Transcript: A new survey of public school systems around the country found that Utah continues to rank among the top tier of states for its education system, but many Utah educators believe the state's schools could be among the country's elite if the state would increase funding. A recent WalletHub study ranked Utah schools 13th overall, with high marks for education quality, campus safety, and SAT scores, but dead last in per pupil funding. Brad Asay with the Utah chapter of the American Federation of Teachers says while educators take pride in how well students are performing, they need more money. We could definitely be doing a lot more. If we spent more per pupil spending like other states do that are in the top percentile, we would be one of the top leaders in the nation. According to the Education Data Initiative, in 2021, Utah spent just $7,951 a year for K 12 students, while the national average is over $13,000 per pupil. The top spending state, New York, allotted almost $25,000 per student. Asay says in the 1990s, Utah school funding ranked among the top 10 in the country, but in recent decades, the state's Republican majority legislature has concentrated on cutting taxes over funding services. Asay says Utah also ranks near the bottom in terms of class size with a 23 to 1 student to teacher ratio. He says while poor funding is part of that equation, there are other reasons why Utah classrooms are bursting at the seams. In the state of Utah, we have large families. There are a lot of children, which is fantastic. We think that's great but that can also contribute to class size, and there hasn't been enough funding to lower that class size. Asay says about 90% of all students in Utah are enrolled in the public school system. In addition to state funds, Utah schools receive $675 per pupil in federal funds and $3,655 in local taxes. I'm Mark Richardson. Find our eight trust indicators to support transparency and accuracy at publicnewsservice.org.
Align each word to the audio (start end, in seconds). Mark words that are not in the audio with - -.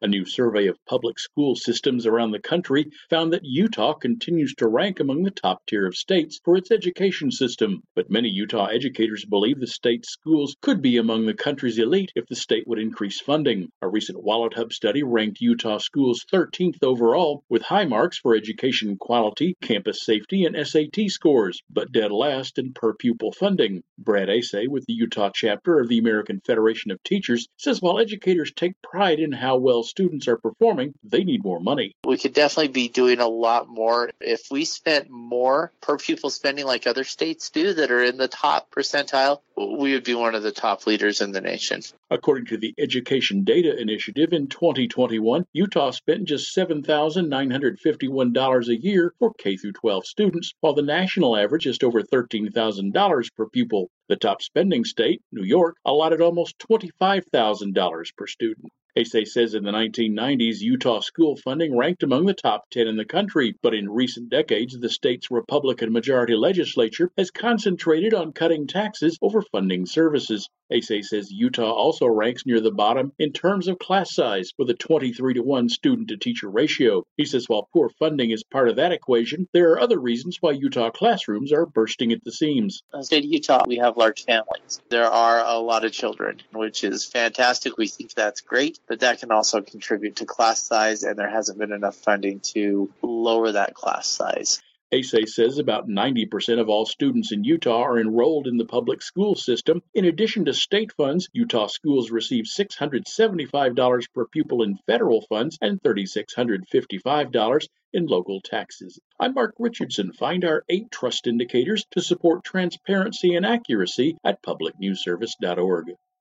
A 0.00 0.06
new 0.06 0.24
survey 0.24 0.68
of 0.68 0.78
public 0.86 1.18
school 1.18 1.56
systems 1.56 2.06
around 2.06 2.30
the 2.30 2.38
country 2.38 2.86
found 3.10 3.32
that 3.32 3.44
Utah 3.44 3.94
continues 3.94 4.54
to 4.58 4.68
rank 4.68 5.00
among 5.00 5.24
the 5.24 5.32
top 5.32 5.66
tier 5.66 5.88
of 5.88 5.96
states 5.96 6.40
for 6.44 6.56
its 6.56 6.70
education 6.70 7.32
system, 7.32 7.82
but 7.96 8.08
many 8.08 8.28
Utah 8.28 8.66
educators 8.66 9.24
believe 9.24 9.58
the 9.58 9.66
state's 9.66 10.12
schools 10.12 10.54
could 10.62 10.80
be 10.82 10.98
among 10.98 11.26
the 11.26 11.34
country's 11.34 11.80
elite 11.80 12.12
if 12.14 12.28
the 12.28 12.36
state 12.36 12.62
would 12.68 12.78
increase 12.78 13.20
funding. 13.20 13.70
A 13.82 13.88
recent 13.88 14.24
WalletHub 14.24 14.72
study 14.72 15.02
ranked 15.02 15.40
Utah 15.40 15.78
schools 15.78 16.24
13th 16.32 16.84
overall, 16.84 17.42
with 17.48 17.62
high 17.62 17.84
marks 17.84 18.18
for 18.18 18.36
education 18.36 18.98
quality, 18.98 19.56
campus 19.60 20.04
safety, 20.04 20.44
and 20.44 20.56
SAT 20.64 21.08
scores, 21.10 21.60
but 21.68 21.90
dead 21.90 22.12
last 22.12 22.58
in 22.58 22.72
per 22.72 22.94
pupil 22.94 23.32
funding. 23.32 23.82
Brad 23.98 24.28
Asay 24.28 24.68
with 24.68 24.86
the 24.86 24.92
Utah 24.92 25.30
chapter 25.34 25.80
of 25.80 25.88
the 25.88 25.98
American 25.98 26.40
Federation 26.46 26.92
of 26.92 27.02
Teachers 27.02 27.48
says 27.56 27.82
while 27.82 27.98
educators 27.98 28.52
take 28.54 28.80
pride 28.80 29.18
in 29.18 29.32
how 29.32 29.56
well 29.56 29.82
students 29.88 30.28
are 30.28 30.36
performing, 30.36 30.94
they 31.02 31.24
need 31.24 31.42
more 31.42 31.60
money. 31.60 31.94
We 32.04 32.18
could 32.18 32.34
definitely 32.34 32.72
be 32.72 32.88
doing 32.88 33.20
a 33.20 33.28
lot 33.28 33.68
more. 33.68 34.10
If 34.20 34.50
we 34.50 34.64
spent 34.64 35.10
more 35.10 35.72
per 35.80 35.96
pupil 35.96 36.30
spending 36.30 36.66
like 36.66 36.86
other 36.86 37.04
states 37.04 37.50
do 37.50 37.72
that 37.74 37.90
are 37.90 38.04
in 38.04 38.16
the 38.16 38.28
top 38.28 38.70
percentile, 38.70 39.40
we 39.56 39.92
would 39.92 40.04
be 40.04 40.14
one 40.14 40.34
of 40.34 40.42
the 40.42 40.52
top 40.52 40.86
leaders 40.86 41.20
in 41.20 41.32
the 41.32 41.40
nation. 41.40 41.82
According 42.10 42.46
to 42.46 42.56
the 42.56 42.74
Education 42.78 43.44
Data 43.44 43.78
Initiative, 43.78 44.32
in 44.32 44.46
2021, 44.46 45.44
Utah 45.52 45.90
spent 45.90 46.26
just 46.26 46.56
$7,951 46.56 48.68
a 48.68 48.76
year 48.76 49.12
for 49.18 49.34
K 49.34 49.56
12 49.56 50.06
students, 50.06 50.54
while 50.60 50.74
the 50.74 50.82
national 50.82 51.36
average 51.36 51.66
is 51.66 51.78
over 51.82 52.02
$13,000 52.02 53.34
per 53.34 53.48
pupil. 53.48 53.90
The 54.08 54.16
top 54.16 54.42
spending 54.42 54.84
state, 54.84 55.22
New 55.32 55.44
York, 55.44 55.76
allotted 55.84 56.20
almost 56.20 56.58
$25,000 56.70 58.16
per 58.16 58.26
student. 58.26 58.72
Asay 58.96 59.28
says 59.28 59.54
in 59.54 59.62
the 59.62 59.70
1990s, 59.70 60.60
Utah 60.60 61.00
school 61.00 61.36
funding 61.36 61.76
ranked 61.76 62.02
among 62.02 62.26
the 62.26 62.34
top 62.34 62.68
10 62.70 62.88
in 62.88 62.96
the 62.96 63.04
country, 63.04 63.54
but 63.62 63.74
in 63.74 63.88
recent 63.88 64.28
decades, 64.28 64.76
the 64.76 64.88
state's 64.88 65.30
Republican 65.30 65.92
majority 65.92 66.34
legislature 66.34 67.10
has 67.16 67.30
concentrated 67.30 68.12
on 68.12 68.32
cutting 68.32 68.66
taxes 68.66 69.16
over 69.22 69.40
funding 69.40 69.86
services. 69.86 70.48
Asay 70.72 71.04
says 71.04 71.30
Utah 71.30 71.70
also 71.70 72.06
ranks 72.06 72.44
near 72.44 72.60
the 72.60 72.72
bottom 72.72 73.12
in 73.18 73.32
terms 73.32 73.68
of 73.68 73.78
class 73.78 74.14
size 74.14 74.52
with 74.58 74.68
a 74.68 74.74
23 74.74 75.34
to 75.34 75.42
1 75.42 75.68
student 75.68 76.08
to 76.08 76.16
teacher 76.16 76.50
ratio. 76.50 77.04
He 77.16 77.24
says 77.24 77.48
while 77.48 77.68
poor 77.72 77.90
funding 77.98 78.32
is 78.32 78.44
part 78.44 78.68
of 78.68 78.76
that 78.76 78.92
equation, 78.92 79.48
there 79.52 79.70
are 79.72 79.80
other 79.80 79.98
reasons 79.98 80.38
why 80.40 80.52
Utah 80.52 80.90
classrooms 80.90 81.52
are 81.52 81.64
bursting 81.66 82.12
at 82.12 82.22
the 82.24 82.32
seams. 82.32 82.82
In 82.92 83.00
the 83.00 83.04
state 83.04 83.24
of 83.24 83.30
Utah, 83.30 83.64
we 83.66 83.76
have 83.76 83.96
large 83.96 84.24
families. 84.24 84.82
There 84.90 85.10
are 85.10 85.40
a 85.40 85.58
lot 85.58 85.84
of 85.84 85.92
children, 85.92 86.42
which 86.52 86.84
is 86.84 87.04
fantastic. 87.04 87.78
We 87.78 87.88
think 87.88 88.12
that's 88.12 88.40
great 88.40 88.77
but 88.86 89.00
that 89.00 89.20
can 89.20 89.30
also 89.30 89.60
contribute 89.62 90.16
to 90.16 90.26
class 90.26 90.60
size, 90.60 91.02
and 91.02 91.18
there 91.18 91.30
hasn't 91.30 91.58
been 91.58 91.72
enough 91.72 91.96
funding 91.96 92.40
to 92.54 92.92
lower 93.02 93.52
that 93.52 93.74
class 93.74 94.08
size. 94.08 94.60
Asay 94.90 95.28
says 95.28 95.58
about 95.58 95.86
90% 95.86 96.58
of 96.58 96.70
all 96.70 96.86
students 96.86 97.30
in 97.30 97.44
Utah 97.44 97.82
are 97.82 97.98
enrolled 98.00 98.46
in 98.46 98.56
the 98.56 98.64
public 98.64 99.02
school 99.02 99.34
system. 99.34 99.82
In 99.92 100.06
addition 100.06 100.46
to 100.46 100.54
state 100.54 100.92
funds, 100.92 101.28
Utah 101.34 101.66
schools 101.66 102.10
receive 102.10 102.46
$675 102.46 104.12
per 104.14 104.26
pupil 104.28 104.62
in 104.62 104.78
federal 104.86 105.20
funds 105.20 105.58
and 105.60 105.82
$3,655 105.82 107.68
in 107.92 108.06
local 108.06 108.40
taxes. 108.40 108.98
I'm 109.20 109.34
Mark 109.34 109.54
Richardson. 109.58 110.14
Find 110.14 110.42
our 110.46 110.64
eight 110.70 110.90
trust 110.90 111.26
indicators 111.26 111.84
to 111.90 112.00
support 112.00 112.44
transparency 112.44 113.34
and 113.34 113.44
accuracy 113.44 114.16
at 114.24 114.42
publicnewsservice.org. 114.42 115.96